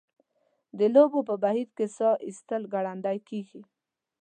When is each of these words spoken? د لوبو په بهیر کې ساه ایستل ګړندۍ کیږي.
د 0.77 0.79
لوبو 0.95 1.19
په 1.29 1.35
بهیر 1.43 1.69
کې 1.77 1.85
ساه 1.97 2.15
ایستل 2.27 2.61
ګړندۍ 2.73 3.17
کیږي. 3.29 3.61